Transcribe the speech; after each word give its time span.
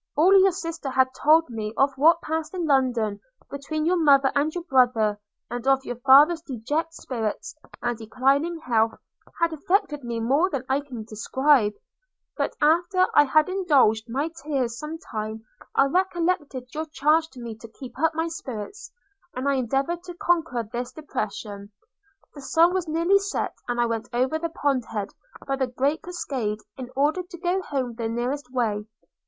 All 0.15 0.33
your 0.35 0.51
sister 0.51 0.89
had 0.89 1.13
told 1.13 1.47
me 1.51 1.75
of 1.77 1.93
what 1.95 2.21
passed 2.23 2.55
in 2.55 2.65
London 2.65 3.19
between 3.51 3.85
your 3.85 4.01
mother 4.01 4.31
and 4.33 4.51
your 4.55 4.63
brother, 4.63 5.19
and 5.47 5.67
of 5.67 5.85
your 5.85 5.97
father's 5.97 6.41
dejected 6.41 6.95
spirits 6.95 7.53
and 7.83 7.99
declining 7.99 8.59
health, 8.61 8.95
had 9.39 9.53
affected 9.53 10.03
me 10.03 10.19
more 10.19 10.49
than 10.49 10.63
I 10.67 10.79
can 10.79 11.03
describe: 11.03 11.73
but 12.35 12.55
after 12.59 13.05
I 13.13 13.25
had 13.25 13.47
indulged 13.47 14.09
my 14.09 14.29
tears 14.43 14.79
some 14.79 14.97
time, 14.97 15.45
I 15.75 15.85
recollected 15.85 16.73
your 16.73 16.87
charge 16.87 17.29
to 17.33 17.39
me 17.39 17.53
to 17.57 17.67
keep 17.67 17.93
up 17.99 18.15
my 18.15 18.27
spirits, 18.27 18.91
and 19.35 19.47
I 19.47 19.53
endeavoured 19.53 20.01
to 20.05 20.15
conquer 20.15 20.63
this 20.63 20.91
depression. 20.91 21.71
The 22.33 22.41
sun 22.41 22.73
was 22.73 22.87
nearly 22.87 23.19
set, 23.19 23.53
and 23.67 23.79
I 23.79 23.85
went 23.85 24.09
over 24.13 24.39
the 24.39 24.49
pond 24.49 24.85
head 24.85 25.09
by 25.45 25.57
the 25.57 25.67
great 25.67 26.01
cascade, 26.01 26.61
in 26.75 26.89
order 26.95 27.21
to 27.21 27.37
go 27.37 27.61
home 27.61 27.93
the 27.93 28.09
nearest 28.09 28.51
way. 28.51 28.87